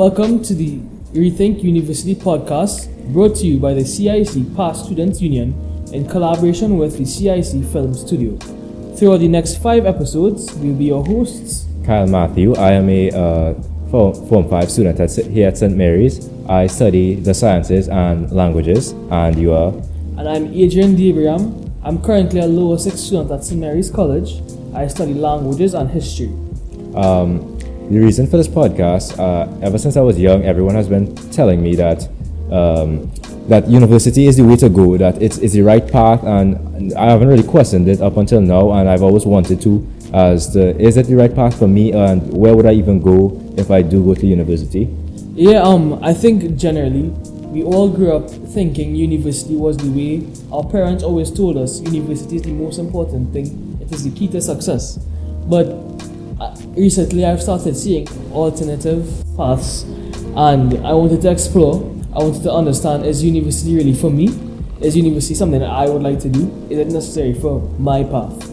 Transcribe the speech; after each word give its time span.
welcome 0.00 0.42
to 0.42 0.54
the 0.54 0.78
Rethink 1.12 1.62
University 1.62 2.14
podcast 2.14 2.88
brought 3.12 3.36
to 3.36 3.44
you 3.44 3.58
by 3.58 3.74
the 3.74 3.84
CIC 3.84 4.56
Past 4.56 4.86
Students 4.86 5.20
Union 5.20 5.52
in 5.92 6.08
collaboration 6.08 6.78
with 6.78 6.96
the 6.96 7.04
CIC 7.04 7.70
Film 7.70 7.92
Studio. 7.92 8.34
Throughout 8.96 9.18
the 9.18 9.28
next 9.28 9.58
five 9.58 9.84
episodes, 9.84 10.54
we'll 10.54 10.74
be 10.74 10.86
your 10.86 11.04
hosts. 11.04 11.66
Kyle 11.84 12.06
Matthew. 12.06 12.54
I 12.54 12.72
am 12.72 12.88
a 12.88 13.10
uh, 13.10 13.52
Form, 13.90 14.14
Form 14.26 14.48
5 14.48 14.70
student 14.70 14.98
at, 15.00 15.14
here 15.26 15.48
at 15.48 15.58
St. 15.58 15.76
Mary's. 15.76 16.30
I 16.48 16.66
study 16.66 17.16
the 17.16 17.34
sciences 17.34 17.90
and 17.90 18.32
languages, 18.32 18.92
and 19.10 19.38
you 19.38 19.52
are? 19.52 19.74
And 20.16 20.26
I'm 20.26 20.46
Adrian 20.54 20.96
Daberam. 20.96 21.70
I'm 21.84 22.00
currently 22.00 22.40
a 22.40 22.46
lower 22.46 22.78
six 22.78 23.00
student 23.00 23.30
at 23.30 23.44
St. 23.44 23.60
Mary's 23.60 23.90
College. 23.90 24.40
I 24.74 24.86
study 24.86 25.12
languages 25.12 25.74
and 25.74 25.90
history. 25.90 26.32
Um, 26.94 27.49
the 27.90 27.98
reason 27.98 28.26
for 28.28 28.36
this 28.36 28.46
podcast, 28.46 29.18
uh, 29.18 29.66
ever 29.66 29.76
since 29.76 29.96
I 29.96 30.00
was 30.00 30.16
young, 30.16 30.44
everyone 30.44 30.76
has 30.76 30.88
been 30.88 31.14
telling 31.32 31.60
me 31.60 31.74
that 31.74 32.08
um, 32.52 33.10
that 33.48 33.68
university 33.68 34.26
is 34.26 34.36
the 34.36 34.44
way 34.44 34.54
to 34.56 34.68
go, 34.68 34.96
that 34.96 35.20
it's, 35.20 35.38
it's 35.38 35.54
the 35.54 35.62
right 35.62 35.86
path, 35.86 36.22
and 36.22 36.92
I 36.94 37.10
haven't 37.10 37.26
really 37.26 37.42
questioned 37.42 37.88
it 37.88 38.00
up 38.00 38.16
until 38.16 38.40
now, 38.40 38.70
and 38.72 38.88
I've 38.88 39.02
always 39.02 39.26
wanted 39.26 39.60
to 39.62 39.86
as 40.12 40.52
to 40.52 40.76
is 40.80 40.96
it 40.96 41.06
the 41.06 41.16
right 41.16 41.34
path 41.34 41.58
for 41.58 41.66
me, 41.66 41.92
and 41.92 42.32
where 42.32 42.54
would 42.54 42.66
I 42.66 42.72
even 42.72 43.00
go 43.00 43.40
if 43.56 43.72
I 43.72 43.82
do 43.82 44.04
go 44.04 44.14
to 44.14 44.26
university? 44.26 44.88
Yeah, 45.34 45.62
um, 45.62 45.98
I 46.02 46.14
think 46.14 46.56
generally 46.56 47.08
we 47.50 47.64
all 47.64 47.88
grew 47.88 48.12
up 48.12 48.30
thinking 48.30 48.94
university 48.94 49.56
was 49.56 49.76
the 49.76 49.90
way. 49.90 50.28
Our 50.52 50.64
parents 50.64 51.02
always 51.02 51.32
told 51.32 51.56
us 51.56 51.80
university 51.80 52.36
is 52.36 52.42
the 52.42 52.52
most 52.52 52.78
important 52.78 53.32
thing. 53.32 53.78
It 53.80 53.92
is 53.92 54.04
the 54.04 54.10
key 54.10 54.28
to 54.28 54.40
success. 54.40 54.98
But 55.48 55.99
recently, 56.76 57.24
I've 57.24 57.42
started 57.42 57.76
seeing 57.76 58.08
alternative 58.32 59.06
paths, 59.36 59.82
and 60.36 60.86
I 60.86 60.92
wanted 60.92 61.22
to 61.22 61.30
explore. 61.30 61.82
I 62.14 62.18
wanted 62.18 62.42
to 62.44 62.52
understand: 62.52 63.04
is 63.06 63.22
university 63.22 63.74
really 63.76 63.94
for 63.94 64.10
me? 64.10 64.28
Is 64.80 64.96
university 64.96 65.34
something 65.34 65.60
that 65.60 65.70
I 65.70 65.88
would 65.88 66.02
like 66.02 66.18
to 66.20 66.28
do? 66.28 66.50
Is 66.70 66.78
it 66.78 66.88
necessary 66.88 67.34
for 67.34 67.60
my 67.78 68.02
path? 68.02 68.50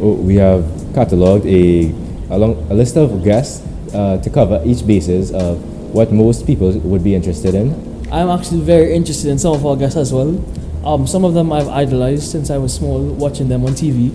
Oh, 0.00 0.14
we 0.14 0.36
have 0.36 0.64
catalogued 0.94 1.46
a 1.46 1.92
a, 2.30 2.38
long, 2.38 2.54
a 2.70 2.74
list 2.74 2.96
of 2.96 3.24
guests 3.24 3.66
uh, 3.94 4.18
to 4.18 4.30
cover 4.30 4.62
each 4.64 4.86
basis 4.86 5.30
of 5.32 5.62
what 5.94 6.12
most 6.12 6.46
people 6.46 6.70
would 6.80 7.02
be 7.02 7.14
interested 7.14 7.54
in. 7.54 7.72
I'm 8.12 8.28
actually 8.28 8.60
very 8.60 8.94
interested 8.94 9.30
in 9.30 9.38
some 9.38 9.54
of 9.54 9.66
our 9.66 9.76
guests 9.76 9.96
as 9.96 10.12
well. 10.12 10.38
Um, 10.86 11.06
some 11.06 11.24
of 11.24 11.34
them 11.34 11.52
I've 11.52 11.68
idolized 11.68 12.30
since 12.30 12.50
I 12.50 12.58
was 12.58 12.74
small, 12.74 13.02
watching 13.02 13.48
them 13.48 13.64
on 13.64 13.72
TV. 13.72 14.14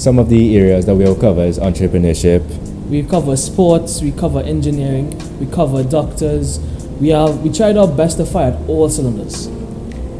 Some 0.00 0.18
of 0.18 0.30
the 0.30 0.56
areas 0.56 0.86
that 0.86 0.94
we 0.94 1.04
will 1.04 1.14
cover 1.14 1.42
is 1.42 1.58
entrepreneurship. 1.58 2.40
We 2.88 3.02
cover 3.02 3.36
sports, 3.36 4.00
we 4.00 4.12
cover 4.12 4.40
engineering, 4.40 5.10
we 5.38 5.44
cover 5.44 5.84
doctors. 5.84 6.58
We 7.02 7.10
have 7.10 7.42
we 7.42 7.52
tried 7.52 7.76
our 7.76 7.86
best 7.86 8.16
to 8.16 8.24
fire 8.24 8.52
at 8.52 8.66
all 8.66 8.88
cylinders. 8.88 9.50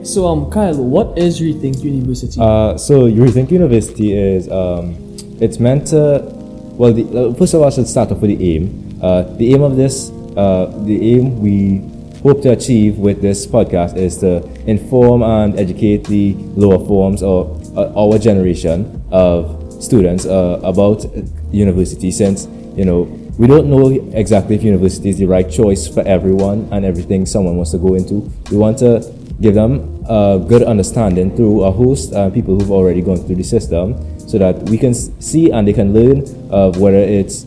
So 0.02 0.26
um, 0.26 0.50
Kyle, 0.50 0.76
what 0.76 1.16
is 1.16 1.40
Rethink 1.40 1.82
University? 1.82 2.38
Uh, 2.38 2.76
so 2.76 3.08
Rethink 3.10 3.50
University 3.50 4.12
is 4.12 4.50
um, 4.50 4.98
it's 5.40 5.58
meant 5.58 5.86
to 5.86 6.28
well, 6.76 6.92
the, 6.92 7.30
uh, 7.30 7.32
first 7.32 7.54
of 7.54 7.62
all, 7.62 7.66
I 7.66 7.70
should 7.70 7.88
start 7.88 8.12
off 8.12 8.20
with 8.20 8.38
the 8.38 8.56
aim. 8.56 8.98
Uh, 9.00 9.22
the 9.22 9.54
aim 9.54 9.62
of 9.62 9.76
this, 9.76 10.10
uh, 10.36 10.66
the 10.84 11.14
aim 11.14 11.40
we 11.40 11.78
hope 12.20 12.42
to 12.42 12.50
achieve 12.50 12.98
with 12.98 13.22
this 13.22 13.46
podcast 13.46 13.96
is 13.96 14.18
to 14.18 14.44
inform 14.68 15.22
and 15.22 15.58
educate 15.58 16.04
the 16.04 16.34
lower 16.54 16.84
forms 16.86 17.22
or 17.22 17.58
uh, 17.76 17.94
our 17.94 18.18
generation 18.18 19.02
of 19.10 19.59
students 19.80 20.26
uh, 20.26 20.60
about 20.62 21.04
university 21.52 22.10
since 22.10 22.46
you 22.76 22.84
know 22.84 23.02
we 23.38 23.46
don't 23.46 23.70
know 23.70 23.88
exactly 24.12 24.54
if 24.54 24.62
university 24.62 25.08
is 25.08 25.18
the 25.18 25.26
right 25.26 25.50
choice 25.50 25.88
for 25.88 26.06
everyone 26.06 26.68
and 26.72 26.84
everything 26.84 27.24
someone 27.24 27.56
wants 27.56 27.70
to 27.70 27.78
go 27.78 27.94
into. 27.94 28.30
We 28.50 28.58
want 28.58 28.78
to 28.78 29.00
give 29.40 29.54
them 29.54 30.04
a 30.06 30.38
good 30.46 30.62
understanding 30.62 31.34
through 31.34 31.64
a 31.64 31.70
host 31.70 32.12
of 32.12 32.34
people 32.34 32.58
who've 32.58 32.70
already 32.70 33.00
gone 33.00 33.16
through 33.16 33.36
the 33.36 33.44
system 33.44 33.96
so 34.28 34.36
that 34.36 34.68
we 34.68 34.76
can 34.76 34.92
see 34.92 35.50
and 35.50 35.66
they 35.66 35.72
can 35.72 35.94
learn 35.94 36.24
of 36.50 36.78
whether 36.78 36.98
it's 36.98 37.44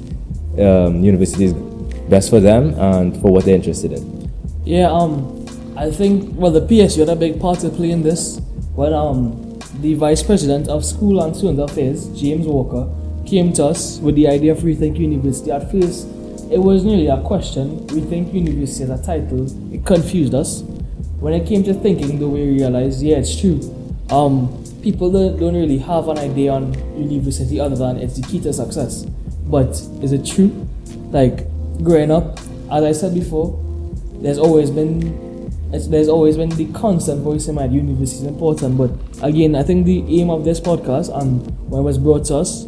um, 0.58 1.04
university 1.04 1.46
is 1.46 1.54
best 2.10 2.32
for 2.32 2.40
them 2.40 2.74
and 2.80 3.16
for 3.22 3.32
what 3.32 3.46
they're 3.46 3.56
interested 3.56 3.92
in. 3.94 4.32
Yeah 4.66 4.90
um 4.90 5.46
i 5.76 5.90
think 5.90 6.34
well 6.36 6.52
the 6.52 6.62
psu 6.62 7.00
had 7.00 7.10
a 7.10 7.16
big 7.16 7.40
part 7.40 7.60
to 7.60 7.70
play 7.70 7.92
in 7.92 8.04
this 8.04 8.40
when 8.76 8.94
um 8.94 9.43
the 9.84 9.96
Vice 9.96 10.24
President 10.24 10.70
of 10.70 10.86
School 10.86 11.22
and 11.22 11.36
Student 11.36 11.70
Affairs, 11.70 12.08
James 12.18 12.48
Walker, 12.48 12.90
came 13.26 13.52
to 13.52 13.66
us 13.66 14.00
with 14.00 14.16
the 14.16 14.30
idea 14.30 14.54
of 14.54 14.60
Rethink 14.60 14.98
University. 14.98 15.52
At 15.52 15.70
first, 15.70 16.08
it 16.50 16.58
was 16.58 16.86
nearly 16.86 17.08
a 17.08 17.22
question. 17.22 17.86
Rethink 17.88 18.34
University 18.34 18.86
as 18.86 18.90
a 18.90 19.06
title, 19.06 19.46
it 19.74 19.86
confused 19.86 20.34
us. 20.34 20.62
When 21.20 21.34
it 21.34 21.46
came 21.46 21.66
to 21.66 21.74
thinking, 21.74 22.18
though, 22.18 22.30
we 22.30 22.48
realized, 22.48 23.04
yeah, 23.04 23.18
it's 23.18 23.38
true. 23.38 23.60
Um, 24.10 24.64
people 24.82 25.12
don't, 25.12 25.38
don't 25.38 25.54
really 25.54 25.80
have 25.80 26.08
an 26.08 26.18
idea 26.18 26.54
on 26.54 26.74
university 26.98 27.60
other 27.60 27.76
than 27.76 27.98
it's 27.98 28.18
the 28.18 28.26
key 28.26 28.40
to 28.40 28.54
success. 28.54 29.04
But 29.04 29.72
is 30.02 30.14
it 30.14 30.26
true? 30.26 30.66
Like, 31.12 31.46
growing 31.84 32.10
up, 32.10 32.40
as 32.72 32.86
I 32.86 32.94
said 32.94 33.14
before, 33.14 33.60
there's 34.22 34.38
always 34.38 34.72
been 34.72 35.02
it's, 35.74 35.88
there's 35.88 36.08
always 36.08 36.38
been 36.38 36.50
the 36.50 36.72
constant 36.74 37.22
voice 37.22 37.48
in 37.48 37.56
my 37.56 37.66
university 37.66 38.22
is 38.22 38.28
important. 38.28 38.78
But 38.78 38.92
again, 39.24 39.56
I 39.56 39.64
think 39.64 39.86
the 39.86 40.20
aim 40.20 40.30
of 40.30 40.46
this 40.46 40.60
podcast 40.60 41.16
and 41.20 41.46
when 41.70 41.82
it 41.82 41.84
was 41.84 41.98
brought 41.98 42.26
to 42.26 42.38
us, 42.38 42.66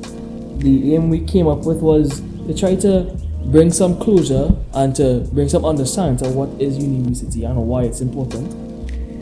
the 0.58 0.96
aim 0.96 1.10
we 1.10 1.24
came 1.24 1.48
up 1.48 1.66
with 1.66 1.78
was 1.78 2.22
to 2.48 2.54
try 2.58 2.76
to 2.78 3.16
bring 3.46 3.72
some 3.72 4.00
closure 4.00 4.50
and 4.74 4.96
to 4.96 5.28
bring 5.34 5.48
some 5.48 5.64
understanding 5.66 6.18
to 6.18 6.36
what 6.36 6.50
is 6.60 6.78
university 6.78 7.44
and 7.44 7.56
why 7.56 7.84
it's 7.84 8.02
important. 8.02 8.52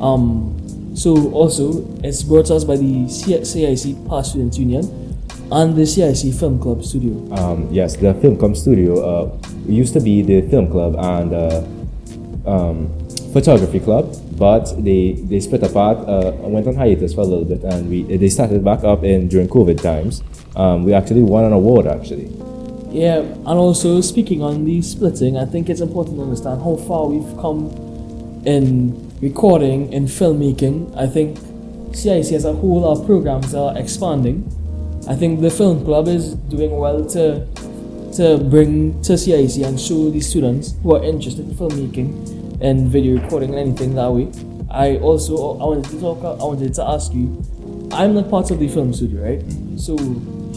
Um, 0.02 0.60
so 0.96 1.32
also, 1.32 1.86
it's 2.04 2.24
brought 2.24 2.46
to 2.48 2.56
us 2.56 2.64
by 2.64 2.78
the 2.78 3.10
CIC 3.10 4.08
Past 4.08 4.32
Students 4.32 4.58
Union 4.58 5.18
and 5.52 5.76
the 5.76 5.86
CIC 5.86 6.34
Film 6.34 6.60
Club 6.60 6.86
Studio. 6.86 7.34
Um, 7.36 7.68
yes, 7.72 7.96
the 7.98 8.14
Film 8.14 8.38
Club 8.38 8.56
Studio 8.56 9.00
uh, 9.02 9.38
used 9.68 9.94
to 9.94 10.00
be 10.00 10.22
the 10.22 10.42
film 10.50 10.70
club 10.72 10.96
and 10.98 11.34
uh, 11.34 12.50
um, 12.50 13.04
photography 13.34 13.80
club, 13.80 14.16
but 14.38 14.66
they, 14.84 15.14
they 15.14 15.40
split 15.40 15.64
apart, 15.64 15.98
uh, 16.08 16.32
went 16.40 16.68
on 16.68 16.76
hiatus 16.76 17.14
for 17.14 17.22
a 17.22 17.26
little 17.26 17.46
bit, 17.46 17.64
and 17.64 17.90
we 17.90 18.04
they 18.04 18.30
started 18.30 18.64
back 18.64 18.84
up 18.84 19.04
in 19.04 19.28
during 19.28 19.48
COVID 19.50 19.82
times. 19.82 20.24
Um, 20.56 20.84
we 20.84 20.94
actually 20.94 21.24
won 21.24 21.44
an 21.44 21.52
award 21.52 21.88
actually. 21.88 22.32
Yeah, 22.92 23.20
and 23.20 23.48
also 23.48 24.02
speaking 24.02 24.44
on 24.44 24.66
the 24.66 24.82
splitting, 24.84 25.36
I 25.36 25.46
think 25.46 25.68
it's 25.68 25.82
important 25.82 26.18
to 26.18 26.24
understand 26.24 26.62
how 26.62 26.76
far 26.76 27.08
we've 27.08 27.38
come 27.42 27.72
in 28.46 29.12
recording 29.20 29.92
and 29.94 30.08
filmmaking. 30.08 30.96
I 30.96 31.08
think 31.08 31.40
CIC 31.96 32.34
as 32.34 32.46
a 32.46 32.54
whole, 32.54 32.86
our 32.86 33.04
programs 33.04 33.56
are 33.56 33.76
expanding. 33.78 34.46
I 35.10 35.16
think 35.16 35.42
the 35.42 35.50
film 35.50 35.84
club 35.84 36.08
is 36.08 36.36
doing 36.36 36.78
well 36.78 37.04
to 37.10 37.48
to 38.14 38.38
bring 38.38 39.02
to 39.02 39.18
CIC 39.18 39.64
and 39.64 39.80
show 39.80 40.12
the 40.12 40.22
students 40.22 40.76
who 40.84 40.96
are 40.96 41.04
interested 41.04 41.50
in 41.50 41.56
filmmaking 41.56 42.43
and 42.64 42.88
video 42.88 43.22
recording 43.22 43.50
and 43.50 43.60
anything 43.60 43.94
that 43.96 44.12
way. 44.12 44.32
I 44.72 44.98
also 44.98 45.60
I 45.60 45.66
wanted 45.66 45.86
to 45.92 46.00
talk. 46.00 46.20
I 46.24 46.44
wanted 46.44 46.74
to 46.74 46.84
ask 46.84 47.14
you. 47.14 47.44
I'm 47.92 48.16
not 48.16 48.30
part 48.30 48.50
of 48.50 48.58
the 48.58 48.68
film 48.68 48.92
studio, 48.94 49.22
right? 49.22 49.44
So 49.78 49.96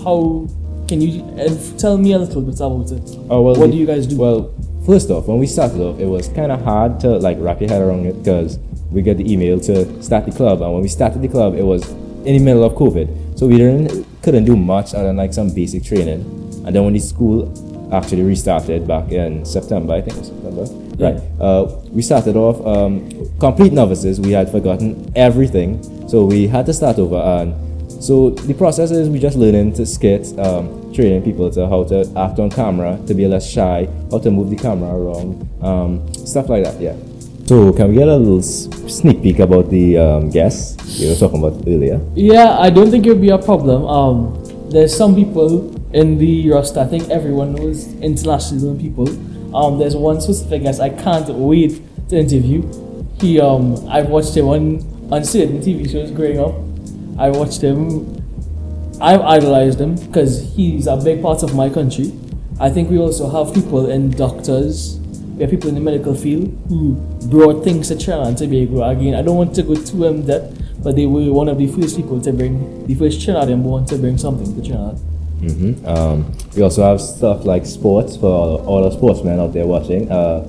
how 0.02 0.48
can 0.88 1.02
you 1.02 1.22
uh, 1.36 1.54
tell 1.76 1.98
me 1.98 2.12
a 2.12 2.18
little 2.18 2.40
bit 2.40 2.54
about 2.54 2.90
it? 2.92 3.02
Oh 3.28 3.42
well. 3.42 3.56
What 3.56 3.70
do 3.70 3.76
you 3.76 3.86
guys 3.86 4.06
do? 4.06 4.16
Well, 4.16 4.54
first 4.86 5.10
off, 5.10 5.26
when 5.26 5.38
we 5.38 5.46
started 5.46 5.80
off, 5.80 5.98
it 5.98 6.06
was 6.06 6.28
kind 6.28 6.50
of 6.50 6.62
hard 6.62 6.98
to 7.00 7.18
like 7.18 7.36
wrap 7.40 7.60
your 7.60 7.68
head 7.68 7.82
around 7.82 8.06
it 8.06 8.16
because 8.22 8.58
we 8.90 9.02
got 9.02 9.18
the 9.18 9.30
email 9.30 9.60
to 9.60 10.02
start 10.02 10.24
the 10.24 10.32
club, 10.32 10.62
and 10.62 10.72
when 10.72 10.80
we 10.80 10.88
started 10.88 11.20
the 11.20 11.28
club, 11.28 11.54
it 11.54 11.64
was 11.64 11.90
in 11.90 12.32
the 12.32 12.38
middle 12.38 12.64
of 12.64 12.72
COVID, 12.74 13.38
so 13.38 13.46
we 13.46 13.58
didn't 13.58 14.06
couldn't 14.22 14.44
do 14.44 14.56
much 14.56 14.94
other 14.94 15.08
than 15.08 15.16
like 15.16 15.34
some 15.34 15.52
basic 15.52 15.84
training. 15.84 16.22
And 16.64 16.74
then 16.74 16.84
when 16.84 16.94
the 16.94 17.00
school 17.00 17.52
actually 17.92 18.22
restarted 18.22 18.86
back 18.86 19.12
in 19.12 19.44
September, 19.44 19.94
I 19.94 20.00
think 20.00 20.16
it 20.16 20.20
was 20.20 20.28
September 20.28 20.86
Right. 20.98 21.20
Uh, 21.38 21.78
we 21.90 22.00
started 22.00 22.36
off 22.36 22.64
um, 22.66 23.10
complete 23.38 23.72
novices. 23.72 24.18
We 24.18 24.32
had 24.32 24.50
forgotten 24.50 25.12
everything, 25.14 25.82
so 26.08 26.24
we 26.24 26.46
had 26.46 26.64
to 26.66 26.72
start 26.72 26.98
over. 26.98 27.16
And 27.16 28.02
so 28.02 28.30
the 28.30 28.54
process 28.54 28.90
is 28.90 29.08
we 29.10 29.18
just 29.18 29.36
learning 29.36 29.74
to 29.74 29.84
skit, 29.84 30.26
um, 30.38 30.94
training 30.94 31.22
people 31.22 31.50
to 31.50 31.68
how 31.68 31.84
to 31.84 32.00
act 32.16 32.38
on 32.38 32.48
camera, 32.48 32.98
to 33.06 33.14
be 33.14 33.26
less 33.26 33.48
shy, 33.48 33.88
how 34.10 34.18
to 34.20 34.30
move 34.30 34.48
the 34.48 34.56
camera 34.56 34.88
around, 34.88 35.48
um, 35.62 36.14
stuff 36.14 36.48
like 36.48 36.64
that. 36.64 36.80
Yeah. 36.80 36.96
So 37.44 37.72
can 37.72 37.90
we 37.90 37.94
get 37.96 38.08
a 38.08 38.16
little 38.16 38.42
sneak 38.42 39.22
peek 39.22 39.38
about 39.38 39.68
the 39.70 39.98
um, 39.98 40.30
guests 40.30 40.98
you 40.98 41.10
were 41.10 41.14
talking 41.14 41.44
about 41.44 41.62
earlier? 41.68 42.00
Yeah, 42.14 42.58
I 42.58 42.70
don't 42.70 42.90
think 42.90 43.06
it 43.06 43.10
would 43.10 43.20
be 43.20 43.28
a 43.28 43.38
problem. 43.38 43.84
Um, 43.84 44.70
there's 44.70 44.96
some 44.96 45.14
people 45.14 45.75
in 45.96 46.18
the 46.18 46.50
roster. 46.50 46.80
I 46.80 46.86
think 46.86 47.08
everyone 47.10 47.54
knows 47.54 47.92
international 48.00 48.76
people 48.76 49.08
um, 49.56 49.78
there's 49.78 49.96
one 49.96 50.20
specific 50.20 50.62
guest 50.62 50.80
I 50.80 50.90
can't 50.90 51.28
wait 51.30 51.80
to 52.10 52.18
interview. 52.18 52.60
He, 53.18 53.40
um, 53.40 53.88
I've 53.88 54.08
watched 54.08 54.36
him 54.36 54.46
on 54.48 54.96
on 55.10 55.24
certain 55.24 55.60
TV 55.60 55.90
shows 55.90 56.10
growing 56.10 56.38
up. 56.38 56.54
I 57.18 57.30
watched 57.30 57.62
him. 57.62 58.12
I've 59.00 59.22
idolized 59.22 59.80
him 59.80 59.94
because 59.94 60.54
he's 60.54 60.86
a 60.86 60.96
big 60.96 61.22
part 61.22 61.42
of 61.42 61.54
my 61.54 61.70
country. 61.70 62.12
I 62.60 62.68
think 62.70 62.90
we 62.90 62.98
also 62.98 63.30
have 63.30 63.54
people 63.54 63.88
in 63.88 64.10
doctors 64.10 64.98
we 65.36 65.42
have 65.42 65.50
people 65.50 65.68
in 65.68 65.74
the 65.74 65.82
medical 65.82 66.14
field 66.14 66.48
who 66.68 66.94
brought 67.28 67.62
things 67.62 67.88
to 67.88 67.98
Trinidad 67.98 68.38
Tobago. 68.38 68.82
Again, 68.82 69.14
I 69.14 69.20
don't 69.20 69.36
want 69.36 69.54
to 69.56 69.62
go 69.62 69.74
too 69.74 70.04
in 70.04 70.26
depth, 70.26 70.82
but 70.82 70.96
they 70.96 71.04
were 71.04 71.30
one 71.30 71.48
of 71.48 71.58
the 71.58 71.66
first 71.66 71.94
people 71.96 72.20
to 72.22 72.32
bring 72.32 72.86
the 72.86 72.94
first 72.94 73.20
Trinidadian 73.20 73.62
born 73.62 73.84
to 73.86 73.98
bring 73.98 74.16
something 74.16 74.54
to 74.54 74.66
Trinidad. 74.66 74.98
Mm-hmm. 75.40 75.86
Um, 75.86 76.32
we 76.54 76.62
also 76.62 76.82
have 76.82 77.00
stuff 77.00 77.44
like 77.44 77.66
sports 77.66 78.16
for 78.16 78.26
all, 78.26 78.66
all 78.66 78.88
the 78.88 78.96
sportsmen 78.96 79.38
out 79.38 79.52
there 79.52 79.66
watching. 79.66 80.10
Uh, 80.10 80.46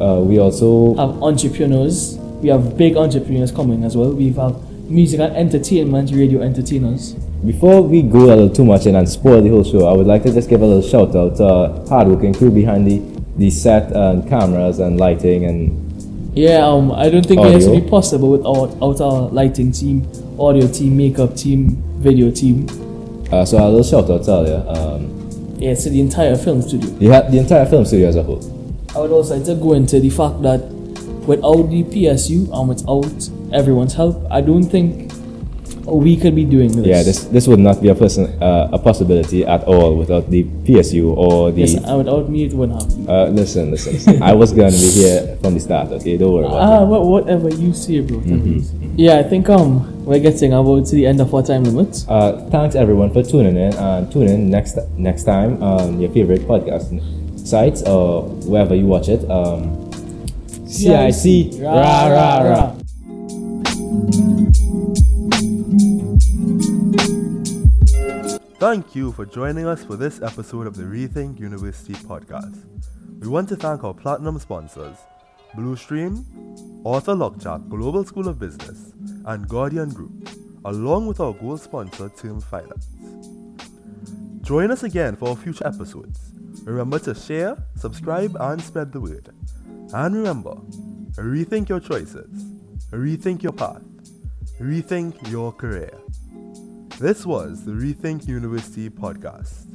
uh, 0.00 0.20
we 0.20 0.38
also 0.38 0.94
have 0.96 1.22
entrepreneurs. 1.22 2.18
We 2.42 2.48
have 2.48 2.76
big 2.76 2.96
entrepreneurs 2.96 3.52
coming 3.52 3.84
as 3.84 3.96
well. 3.96 4.12
We 4.12 4.32
have 4.32 4.56
music 4.90 5.20
and 5.20 5.34
entertainment, 5.36 6.10
radio 6.12 6.42
entertainers. 6.42 7.14
Before 7.44 7.82
we 7.82 8.02
go 8.02 8.26
a 8.26 8.36
little 8.36 8.50
too 8.50 8.64
much 8.64 8.86
in 8.86 8.94
and 8.94 9.08
spoil 9.08 9.42
the 9.42 9.48
whole 9.48 9.64
show, 9.64 9.88
I 9.88 9.92
would 9.92 10.06
like 10.06 10.22
to 10.24 10.32
just 10.32 10.48
give 10.48 10.62
a 10.62 10.66
little 10.66 10.88
shout 10.88 11.14
out 11.16 11.36
to 11.36 11.88
hardworking 11.88 12.34
crew 12.34 12.50
behind 12.50 12.86
the, 12.86 13.00
the 13.36 13.50
set 13.50 13.90
and 13.92 14.28
cameras 14.28 14.78
and 14.78 14.98
lighting 14.98 15.44
and 15.44 15.82
yeah, 16.34 16.66
um, 16.66 16.92
I 16.92 17.10
don't 17.10 17.26
think 17.26 17.42
it 17.42 17.60
to 17.60 17.78
be 17.78 17.86
possible 17.86 18.30
without 18.30 18.82
out 18.82 19.00
our 19.02 19.28
lighting 19.28 19.70
team, 19.70 20.10
audio 20.38 20.66
team, 20.66 20.96
makeup 20.96 21.36
team, 21.36 21.82
video 21.98 22.30
team. 22.30 22.66
Uh, 23.32 23.46
so 23.46 23.56
a 23.56 23.64
little 23.66 23.82
shout 23.82 24.10
out 24.10 24.22
to 24.24 24.50
you. 24.50 24.68
Um, 24.68 25.56
yeah, 25.58 25.74
to 25.74 25.88
the 25.88 26.00
entire 26.00 26.36
film 26.36 26.60
studio. 26.60 26.90
Yeah, 27.00 27.22
the 27.22 27.38
entire 27.38 27.64
film 27.64 27.84
studio 27.86 28.08
as 28.08 28.16
a 28.16 28.22
whole. 28.22 28.42
I 28.94 28.98
would 28.98 29.10
also 29.10 29.36
like 29.36 29.46
to 29.46 29.54
go 29.54 29.72
into 29.72 30.00
the 30.00 30.10
fact 30.10 30.42
that 30.42 30.60
without 31.26 31.70
the 31.70 31.84
PSU 31.84 32.52
and 32.52 32.68
without 32.68 33.56
everyone's 33.58 33.94
help, 33.94 34.26
I 34.30 34.40
don't 34.42 34.64
think 34.64 35.11
we 35.86 36.16
could 36.16 36.34
be 36.34 36.44
doing 36.44 36.70
this. 36.70 36.86
Yeah, 36.86 37.02
this 37.02 37.24
this 37.24 37.48
would 37.48 37.58
not 37.58 37.82
be 37.82 37.88
a 37.88 37.94
person 37.94 38.26
uh, 38.42 38.70
a 38.72 38.78
possibility 38.78 39.44
at 39.44 39.64
all 39.64 39.96
without 39.96 40.30
the 40.30 40.44
PSU 40.44 41.16
or 41.16 41.50
the. 41.50 41.62
Yes, 41.62 41.74
without 41.80 42.28
me 42.28 42.44
it 42.44 42.52
wouldn't 42.52 42.80
happen. 42.80 43.08
Uh, 43.08 43.26
listen, 43.26 43.70
listen, 43.70 43.94
listen. 43.94 44.22
I 44.22 44.32
was 44.32 44.52
gonna 44.52 44.70
be 44.70 44.90
here 44.90 45.36
from 45.42 45.54
the 45.54 45.60
start. 45.60 45.90
Okay, 45.98 46.16
don't 46.16 46.32
worry 46.32 46.46
about 46.46 46.62
ah, 46.62 46.82
it. 46.82 46.86
Ah, 46.86 47.00
whatever 47.02 47.48
you 47.50 47.72
say, 47.72 48.00
bro. 48.00 48.18
Mm-hmm. 48.18 48.94
Yeah, 48.96 49.18
I 49.18 49.22
think 49.24 49.48
um 49.48 50.04
we're 50.04 50.20
getting 50.20 50.52
about 50.52 50.86
to 50.86 50.94
the 50.94 51.06
end 51.06 51.20
of 51.20 51.34
our 51.34 51.42
time 51.42 51.64
limit. 51.64 52.04
Uh, 52.08 52.48
thanks 52.50 52.74
everyone 52.74 53.12
for 53.12 53.22
tuning 53.22 53.56
in 53.56 53.74
and 53.74 54.10
tune 54.10 54.28
in 54.28 54.50
next 54.50 54.78
next 54.96 55.24
time 55.24 55.62
on 55.62 56.00
your 56.00 56.10
favorite 56.10 56.42
podcast 56.42 56.94
sites 57.46 57.82
or 57.82 58.22
wherever 58.46 58.74
you 58.74 58.86
watch 58.86 59.08
it. 59.08 59.28
Um, 59.30 59.90
CIC, 60.66 61.60
rah 61.60 62.06
rah 62.08 62.38
rah. 62.38 62.61
Thank 68.62 68.94
you 68.94 69.10
for 69.10 69.26
joining 69.26 69.66
us 69.66 69.82
for 69.82 69.96
this 69.96 70.22
episode 70.22 70.68
of 70.68 70.76
the 70.76 70.84
Rethink 70.84 71.40
University 71.40 71.94
podcast. 71.94 72.64
We 73.18 73.26
want 73.26 73.48
to 73.48 73.56
thank 73.56 73.82
our 73.82 73.92
platinum 73.92 74.38
sponsors, 74.38 74.96
Bluestream, 75.56 76.24
Arthur 76.86 77.16
Lok 77.16 77.38
Jack 77.38 77.62
Global 77.68 78.04
School 78.04 78.28
of 78.28 78.38
Business, 78.38 78.92
and 79.24 79.48
Guardian 79.48 79.90
Group, 79.90 80.28
along 80.64 81.08
with 81.08 81.18
our 81.18 81.32
gold 81.32 81.60
sponsor, 81.60 82.08
Term 82.10 82.40
Finance. 82.40 82.86
Join 84.42 84.70
us 84.70 84.84
again 84.84 85.16
for 85.16 85.30
our 85.30 85.36
future 85.36 85.66
episodes. 85.66 86.30
Remember 86.62 87.00
to 87.00 87.16
share, 87.16 87.56
subscribe, 87.74 88.36
and 88.38 88.62
spread 88.62 88.92
the 88.92 89.00
word. 89.00 89.30
And 89.92 90.14
remember, 90.14 90.54
rethink 91.16 91.68
your 91.68 91.80
choices, 91.80 92.30
rethink 92.92 93.42
your 93.42 93.54
path, 93.54 93.82
rethink 94.60 95.32
your 95.32 95.50
career. 95.50 96.01
This 96.98 97.26
was 97.26 97.64
the 97.64 97.72
Rethink 97.72 98.28
University 98.28 98.88
podcast. 98.88 99.66